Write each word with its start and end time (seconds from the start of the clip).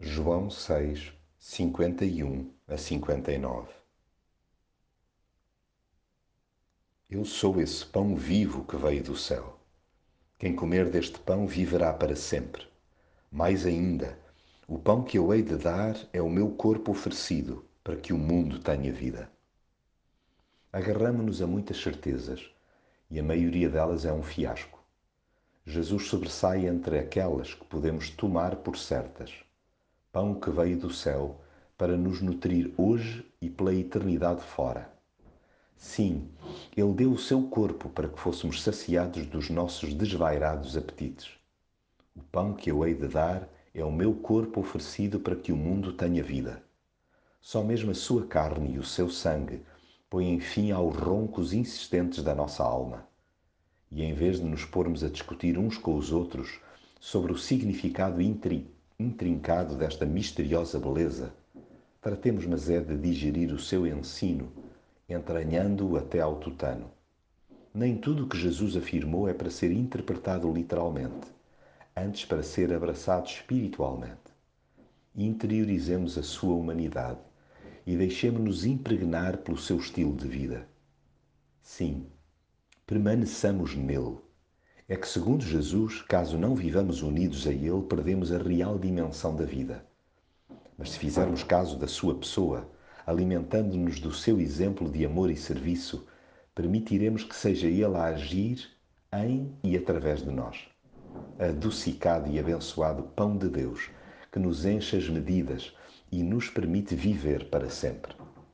João 0.00 0.50
6, 0.50 1.12
51 1.38 2.50
a 2.66 2.76
59 2.76 3.72
Eu 7.08 7.24
sou 7.24 7.60
esse 7.60 7.86
pão 7.86 8.16
vivo 8.16 8.64
que 8.64 8.76
veio 8.76 9.04
do 9.04 9.16
céu. 9.16 9.56
Quem 10.36 10.52
comer 10.56 10.90
deste 10.90 11.20
pão 11.20 11.46
viverá 11.46 11.92
para 11.92 12.16
sempre. 12.16 12.66
Mais 13.30 13.64
ainda, 13.64 14.18
o 14.66 14.80
pão 14.80 15.04
que 15.04 15.16
eu 15.16 15.32
hei 15.32 15.42
de 15.42 15.56
dar 15.56 15.96
é 16.12 16.20
o 16.20 16.28
meu 16.28 16.50
corpo 16.50 16.90
oferecido 16.90 17.64
para 17.84 17.96
que 17.96 18.12
o 18.12 18.18
mundo 18.18 18.58
tenha 18.58 18.92
vida. 18.92 19.30
Agarramo-nos 20.72 21.40
a 21.40 21.46
muitas 21.46 21.80
certezas 21.80 22.50
e 23.08 23.20
a 23.20 23.22
maioria 23.22 23.70
delas 23.70 24.04
é 24.04 24.12
um 24.12 24.24
fiasco. 24.24 24.84
Jesus 25.64 26.08
sobressai 26.08 26.66
entre 26.66 26.98
aquelas 26.98 27.54
que 27.54 27.64
podemos 27.64 28.10
tomar 28.10 28.56
por 28.56 28.76
certas 28.76 29.44
pão 30.14 30.32
que 30.32 30.48
veio 30.48 30.78
do 30.78 30.92
céu 30.92 31.40
para 31.76 31.96
nos 31.96 32.22
nutrir 32.22 32.72
hoje 32.76 33.26
e 33.42 33.50
pela 33.50 33.74
eternidade 33.74 34.42
fora. 34.42 34.88
Sim, 35.76 36.30
Ele 36.76 36.92
deu 36.92 37.10
o 37.10 37.18
seu 37.18 37.42
corpo 37.48 37.88
para 37.88 38.06
que 38.06 38.20
fôssemos 38.20 38.62
saciados 38.62 39.26
dos 39.26 39.50
nossos 39.50 39.92
desvairados 39.92 40.76
apetites. 40.76 41.32
O 42.14 42.22
pão 42.22 42.54
que 42.54 42.70
eu 42.70 42.86
hei 42.86 42.94
de 42.94 43.08
dar 43.08 43.48
é 43.74 43.84
o 43.84 43.90
meu 43.90 44.14
corpo 44.14 44.60
oferecido 44.60 45.18
para 45.18 45.34
que 45.34 45.50
o 45.50 45.56
mundo 45.56 45.92
tenha 45.92 46.22
vida. 46.22 46.62
Só 47.40 47.64
mesmo 47.64 47.90
a 47.90 47.94
sua 47.94 48.24
carne 48.24 48.76
e 48.76 48.78
o 48.78 48.84
seu 48.84 49.10
sangue 49.10 49.62
põem 50.08 50.38
fim 50.38 50.70
aos 50.70 50.96
roncos 50.96 51.52
insistentes 51.52 52.22
da 52.22 52.36
nossa 52.36 52.62
alma. 52.62 53.04
E 53.90 54.04
em 54.04 54.14
vez 54.14 54.38
de 54.38 54.44
nos 54.44 54.64
pormos 54.64 55.02
a 55.02 55.08
discutir 55.08 55.58
uns 55.58 55.76
com 55.76 55.96
os 55.96 56.12
outros 56.12 56.60
sobre 57.00 57.32
o 57.32 57.36
significado 57.36 58.22
intri 58.22 58.72
intrincado 58.98 59.76
desta 59.76 60.06
misteriosa 60.06 60.78
beleza, 60.78 61.34
tratemos, 62.00 62.46
mas 62.46 62.70
é 62.70 62.80
de 62.80 62.96
digerir 62.96 63.52
o 63.52 63.58
seu 63.58 63.86
ensino, 63.86 64.52
entranhando-o 65.08 65.96
até 65.96 66.20
ao 66.20 66.36
tutano. 66.36 66.90
Nem 67.72 67.96
tudo 67.96 68.24
o 68.24 68.28
que 68.28 68.38
Jesus 68.38 68.76
afirmou 68.76 69.28
é 69.28 69.34
para 69.34 69.50
ser 69.50 69.72
interpretado 69.72 70.52
literalmente, 70.52 71.26
antes 71.96 72.24
para 72.24 72.42
ser 72.42 72.72
abraçado 72.72 73.26
espiritualmente. 73.26 74.32
Interiorizemos 75.16 76.16
a 76.16 76.22
sua 76.22 76.54
humanidade 76.54 77.18
e 77.84 77.96
deixemos-nos 77.96 78.64
impregnar 78.64 79.38
pelo 79.38 79.58
seu 79.58 79.78
estilo 79.78 80.14
de 80.14 80.28
vida. 80.28 80.68
Sim, 81.60 82.06
permaneçamos 82.86 83.74
nele 83.74 84.18
é 84.86 84.96
que, 84.96 85.08
segundo 85.08 85.42
Jesus, 85.42 86.02
caso 86.02 86.36
não 86.36 86.54
vivamos 86.54 87.00
unidos 87.00 87.46
a 87.46 87.52
Ele, 87.52 87.82
perdemos 87.88 88.30
a 88.30 88.38
real 88.38 88.78
dimensão 88.78 89.34
da 89.34 89.44
vida. 89.44 89.82
Mas 90.76 90.90
se 90.90 90.98
fizermos 90.98 91.42
caso 91.42 91.78
da 91.78 91.86
Sua 91.86 92.14
pessoa, 92.14 92.68
alimentando-nos 93.06 93.98
do 93.98 94.12
seu 94.12 94.38
exemplo 94.38 94.90
de 94.90 95.06
amor 95.06 95.30
e 95.30 95.36
serviço, 95.36 96.06
permitiremos 96.54 97.24
que 97.24 97.34
seja 97.34 97.66
Ele 97.66 97.96
a 97.96 98.04
agir 98.04 98.68
em 99.12 99.54
e 99.62 99.74
através 99.74 100.22
de 100.22 100.30
nós. 100.30 100.68
Adocicado 101.38 102.30
e 102.30 102.38
abençoado 102.38 103.04
pão 103.04 103.38
de 103.38 103.48
Deus, 103.48 103.88
que 104.30 104.38
nos 104.38 104.66
enche 104.66 104.98
as 104.98 105.08
medidas 105.08 105.72
e 106.12 106.22
nos 106.22 106.50
permite 106.50 106.94
viver 106.94 107.48
para 107.48 107.70
sempre. 107.70 108.14